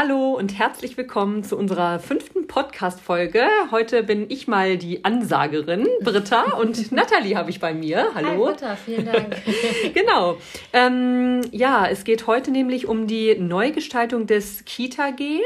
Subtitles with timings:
[0.00, 3.42] Hallo und herzlich willkommen zu unserer fünften Podcast-Folge.
[3.72, 8.06] Heute bin ich mal die Ansagerin, Britta, und Nathalie habe ich bei mir.
[8.14, 8.46] Hallo.
[8.46, 9.34] Hi Britta, vielen Dank.
[9.94, 10.36] genau.
[10.72, 15.40] Ähm, ja, es geht heute nämlich um die Neugestaltung des Kita-G.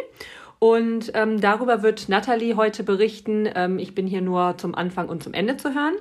[0.63, 3.49] Und ähm, darüber wird Nathalie heute berichten.
[3.53, 5.95] Ähm, ich bin hier nur zum Anfang und zum Ende zu hören.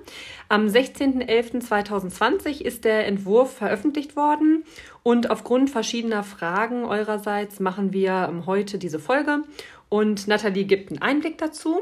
[0.50, 4.64] Am 16.11.2020 ist der Entwurf veröffentlicht worden.
[5.02, 9.42] Und aufgrund verschiedener Fragen eurerseits machen wir ähm, heute diese Folge.
[9.92, 11.82] Und Nathalie gibt einen Einblick dazu.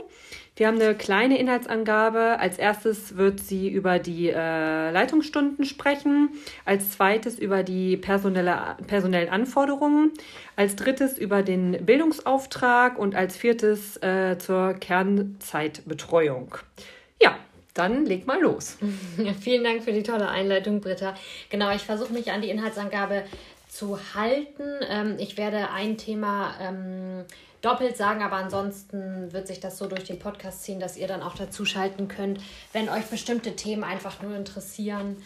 [0.56, 2.40] Wir haben eine kleine Inhaltsangabe.
[2.40, 6.30] Als erstes wird sie über die äh, Leitungsstunden sprechen,
[6.66, 10.12] als zweites über die personelle, personellen Anforderungen,
[10.56, 16.56] als drittes über den Bildungsauftrag und als viertes äh, zur Kernzeitbetreuung.
[17.22, 17.38] Ja,
[17.76, 18.80] dann leg mal los.
[19.40, 21.14] Vielen Dank für die tolle Einleitung, Britta.
[21.52, 23.24] Genau, ich versuche mich an die Inhaltsangabe
[23.70, 24.68] zu halten.
[24.90, 27.24] Ähm, ich werde ein Thema ähm,
[27.62, 31.22] doppelt sagen, aber ansonsten wird sich das so durch den Podcast ziehen, dass ihr dann
[31.22, 32.42] auch dazu schalten könnt,
[32.74, 35.18] wenn euch bestimmte Themen einfach nur interessieren.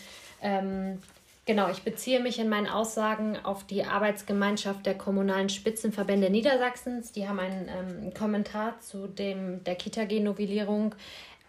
[0.41, 1.02] Ähm,
[1.45, 7.13] genau, ich beziehe mich in meinen Aussagen auf die Arbeitsgemeinschaft der kommunalen Spitzenverbände Niedersachsens.
[7.13, 10.95] Die haben einen ähm, Kommentar zu dem, der Kita-G-Novellierung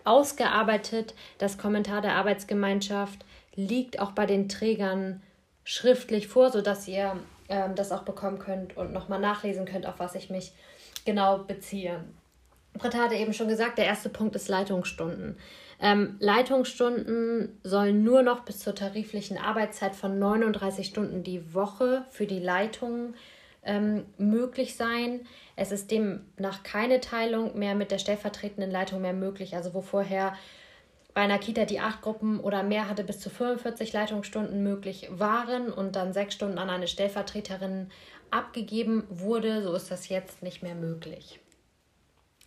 [0.05, 1.14] ausgearbeitet.
[1.39, 3.25] Das Kommentar der Arbeitsgemeinschaft
[3.56, 5.23] liegt auch bei den Trägern
[5.65, 7.17] schriftlich vor, sodass ihr
[7.48, 10.53] ähm, das auch bekommen könnt und nochmal nachlesen könnt, auf was ich mich
[11.05, 12.05] genau beziehe.
[12.75, 15.37] Britta hatte eben schon gesagt, der erste Punkt ist Leitungsstunden.
[15.81, 22.27] Ähm, Leitungsstunden sollen nur noch bis zur tariflichen Arbeitszeit von 39 Stunden die Woche für
[22.27, 23.15] die Leitung
[23.65, 25.20] ähm, möglich sein.
[25.57, 29.55] Es ist demnach keine Teilung mehr mit der stellvertretenden Leitung mehr möglich.
[29.55, 30.35] Also wo vorher
[31.15, 35.73] bei einer Kita, die acht Gruppen oder mehr hatte, bis zu 45 Leitungsstunden möglich waren
[35.73, 37.91] und dann sechs Stunden an eine Stellvertreterin
[38.33, 41.39] abgegeben wurde, so ist das jetzt nicht mehr möglich.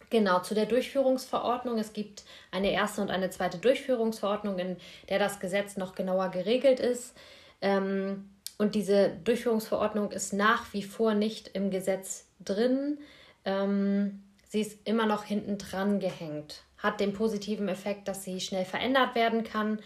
[0.10, 1.78] Genau, zu der Durchführungsverordnung.
[1.80, 4.78] Es gibt eine erste und eine zweite Durchführungsverordnung, in
[5.10, 7.16] der das Gesetz noch genauer geregelt ist.
[7.62, 13.00] Ähm, und diese Durchführungsverordnung ist nach wie vor nicht im Gesetz drin.
[13.46, 16.64] Ähm, sie ist immer noch hinten dran gehängt.
[16.78, 19.80] Hat den positiven Effekt, dass sie schnell verändert werden kann.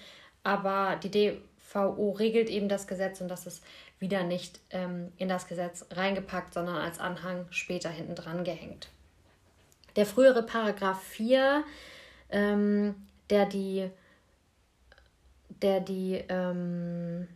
[0.43, 3.63] Aber die DVO regelt eben das Gesetz und das ist
[3.99, 8.89] wieder nicht ähm, in das Gesetz reingepackt, sondern als Anhang später hinten dran gehängt.
[9.95, 11.63] Der frühere Paragraph 4,
[12.31, 12.95] ähm,
[13.29, 13.89] der die,
[15.61, 17.27] der die ähm,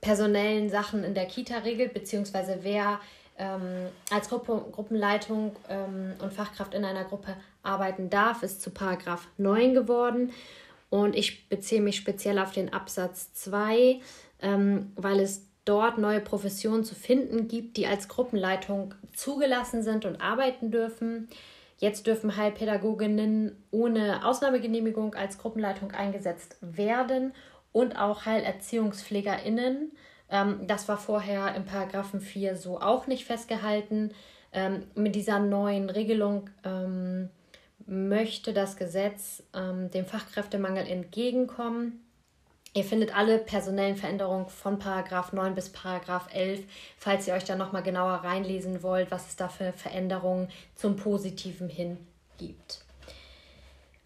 [0.00, 3.00] personellen Sachen in der Kita regelt, beziehungsweise wer
[3.38, 9.26] ähm, als Gruppe, Gruppenleitung ähm, und Fachkraft in einer Gruppe arbeiten darf, ist zu Paragraph
[9.36, 10.32] 9 geworden.
[10.88, 14.00] Und ich beziehe mich speziell auf den Absatz 2,
[14.40, 20.20] ähm, weil es dort neue Professionen zu finden gibt, die als Gruppenleitung zugelassen sind und
[20.20, 21.28] arbeiten dürfen.
[21.78, 27.34] Jetzt dürfen Heilpädagoginnen ohne Ausnahmegenehmigung als Gruppenleitung eingesetzt werden
[27.72, 29.92] und auch Heilerziehungspflegerinnen.
[30.30, 34.12] Ähm, das war vorher im Paragraphen 4 so auch nicht festgehalten.
[34.52, 37.30] Ähm, mit dieser neuen Regelung ähm,
[37.86, 42.02] möchte das Gesetz ähm, dem Fachkräftemangel entgegenkommen.
[42.74, 46.64] Ihr findet alle personellen Veränderungen von Paragraph 9 bis Paragraph 11,
[46.98, 51.70] falls ihr euch da nochmal genauer reinlesen wollt, was es da für Veränderungen zum Positiven
[51.70, 51.96] hin
[52.36, 52.85] gibt.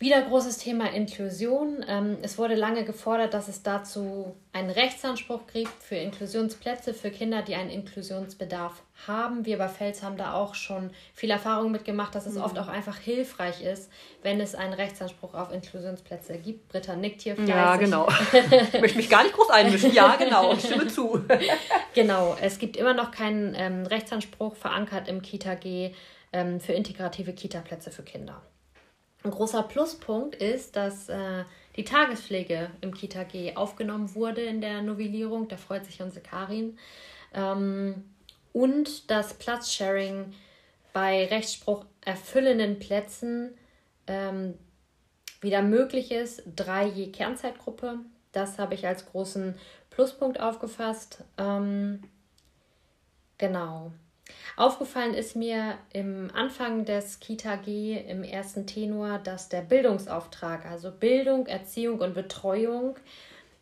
[0.01, 1.85] Wieder großes Thema Inklusion.
[1.87, 7.43] Ähm, es wurde lange gefordert, dass es dazu einen Rechtsanspruch gibt für Inklusionsplätze für Kinder,
[7.43, 9.45] die einen Inklusionsbedarf haben.
[9.45, 12.41] Wir bei Fels haben da auch schon viel Erfahrung mitgemacht, dass es mhm.
[12.41, 16.69] oft auch einfach hilfreich ist, wenn es einen Rechtsanspruch auf Inklusionsplätze gibt.
[16.69, 17.55] Britta nickt hier fleißig.
[17.55, 18.09] Ja, genau.
[18.73, 19.93] ich möchte mich gar nicht groß einmischen.
[19.93, 20.55] Ja, genau.
[20.55, 21.23] Ich stimme zu.
[21.95, 22.39] genau.
[22.41, 25.93] Es gibt immer noch keinen ähm, Rechtsanspruch verankert im Kita-G
[26.33, 28.41] ähm, für integrative Kita-Plätze für Kinder.
[29.23, 31.45] Ein großer Pluspunkt ist, dass äh,
[31.77, 35.49] die Tagespflege im Kita-G aufgenommen wurde in der Novellierung.
[35.49, 36.79] Da freut sich unsere Karin.
[37.35, 38.05] Ähm,
[38.53, 40.33] und das Platzsharing
[40.93, 43.57] bei Rechtsspruch erfüllenden Plätzen
[44.07, 44.55] ähm,
[45.41, 46.43] wieder möglich ist.
[46.57, 47.99] Drei je Kernzeitgruppe.
[48.33, 49.55] Das habe ich als großen
[49.91, 51.25] Pluspunkt aufgefasst.
[51.37, 52.03] Ähm,
[53.39, 53.93] genau.
[54.57, 61.47] Aufgefallen ist mir im Anfang des Kita-G im ersten Tenor, dass der Bildungsauftrag, also Bildung,
[61.47, 62.97] Erziehung und Betreuung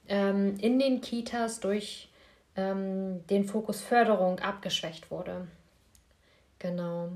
[0.08, 2.08] ähm, in den Kitas durch
[2.56, 5.46] ähm, den Fokus Förderung abgeschwächt wurde.
[6.58, 7.10] Genau.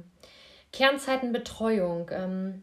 [0.73, 2.11] Kernzeitenbetreuung.
[2.13, 2.63] Ähm,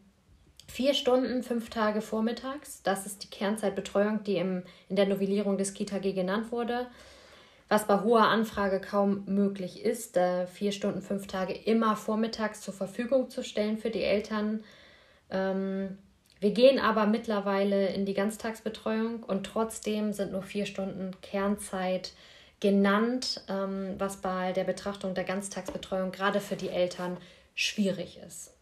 [0.66, 2.82] vier Stunden, fünf Tage vormittags.
[2.82, 6.86] Das ist die Kernzeitbetreuung, die im, in der Novellierung des Kita-G genannt wurde.
[7.70, 12.74] Was bei hoher Anfrage kaum möglich ist, äh, vier Stunden, fünf Tage immer vormittags zur
[12.74, 14.64] Verfügung zu stellen für die Eltern.
[15.30, 15.96] Ähm,
[16.40, 22.12] wir gehen aber mittlerweile in die Ganztagsbetreuung und trotzdem sind nur vier Stunden Kernzeit
[22.58, 27.18] genannt, ähm, was bei der Betrachtung der Ganztagsbetreuung gerade für die Eltern
[27.54, 28.52] schwierig ist.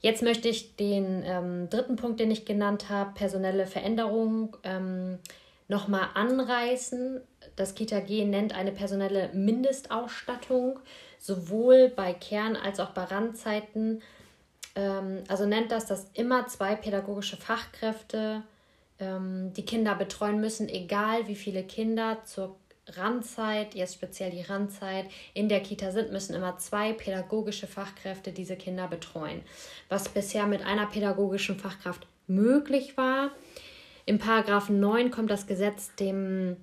[0.00, 5.18] Jetzt möchte ich den ähm, dritten Punkt, den ich genannt habe, personelle Veränderung, ähm,
[5.68, 7.20] nochmal anreißen.
[7.56, 10.78] Das Kita-G nennt eine personelle Mindestausstattung,
[11.18, 14.02] sowohl bei Kern- als auch bei Randzeiten
[14.74, 18.42] ähm, also nennt das, dass immer zwei pädagogische Fachkräfte
[18.98, 22.56] ähm, die Kinder betreuen müssen, egal wie viele Kinder zur
[22.86, 28.56] Randzeit, jetzt speziell die Randzeit, in der Kita sind, müssen immer zwei pädagogische Fachkräfte diese
[28.56, 29.40] Kinder betreuen.
[29.88, 33.30] Was bisher mit einer pädagogischen Fachkraft möglich war.
[34.06, 36.56] Im Paragraphen 9 kommt das Gesetz dem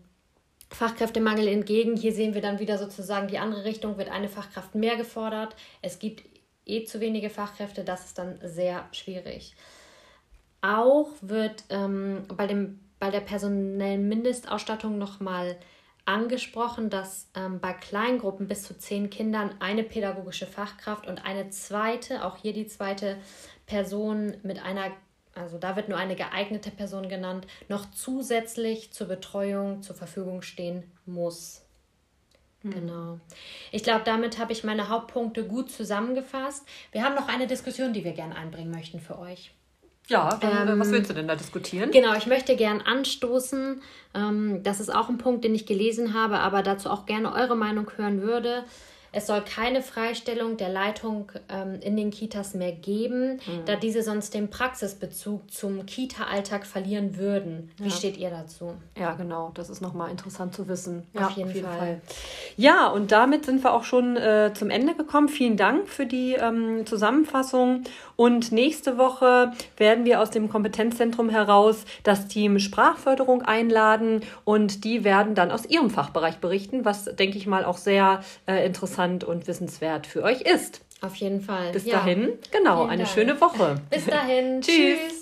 [0.69, 1.95] Fachkräftemangel entgegen.
[1.97, 5.55] Hier sehen wir dann wieder sozusagen die andere Richtung, wird eine Fachkraft mehr gefordert.
[5.81, 6.23] Es gibt
[6.65, 9.55] eh zu wenige Fachkräfte, das ist dann sehr schwierig.
[10.61, 15.57] Auch wird ähm, bei, dem, bei der personellen Mindestausstattung nochmal
[16.05, 22.25] angesprochen, dass ähm, bei Kleingruppen bis zu zehn Kindern eine pädagogische Fachkraft und eine zweite,
[22.25, 23.17] auch hier die zweite
[23.65, 24.91] Person mit einer,
[25.35, 30.83] also da wird nur eine geeignete Person genannt, noch zusätzlich zur Betreuung zur Verfügung stehen
[31.05, 31.61] muss.
[32.63, 32.71] Mhm.
[32.71, 33.19] Genau.
[33.71, 36.65] Ich glaube, damit habe ich meine Hauptpunkte gut zusammengefasst.
[36.91, 39.51] Wir haben noch eine Diskussion, die wir gerne einbringen möchten für euch.
[40.07, 41.91] Ja, dann, äh, ähm, was willst du denn da diskutieren?
[41.91, 43.81] Genau, ich möchte gern anstoßen.
[44.13, 47.55] Ähm, das ist auch ein Punkt, den ich gelesen habe, aber dazu auch gerne eure
[47.55, 48.65] Meinung hören würde.
[49.13, 53.65] Es soll keine Freistellung der Leitung ähm, in den Kitas mehr geben, mhm.
[53.65, 57.71] da diese sonst den Praxisbezug zum Kita-Alltag verlieren würden.
[57.77, 57.89] Wie ja.
[57.89, 58.73] steht ihr dazu?
[58.97, 59.51] Ja, genau.
[59.53, 61.07] Das ist nochmal interessant zu wissen.
[61.13, 61.77] Auf, ja, jeden, auf jeden Fall.
[61.77, 62.01] Fall.
[62.55, 65.27] Ja, und damit sind wir auch schon äh, zum Ende gekommen.
[65.27, 67.83] Vielen Dank für die ähm, Zusammenfassung.
[68.15, 75.03] Und nächste Woche werden wir aus dem Kompetenzzentrum heraus das Team Sprachförderung einladen und die
[75.03, 79.47] werden dann aus ihrem Fachbereich berichten, was, denke ich mal, auch sehr äh, interessant und
[79.47, 80.81] wissenswert für euch ist.
[81.01, 81.71] Auf jeden Fall.
[81.71, 81.97] Bis ja.
[81.97, 83.13] dahin, genau, Vielen eine Dank.
[83.13, 83.81] schöne Woche.
[83.89, 84.61] Bis dahin.
[84.61, 85.20] Tschüss.